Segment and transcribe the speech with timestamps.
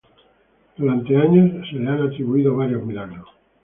[0.77, 3.27] Durante años se le han atribuido varios milagros.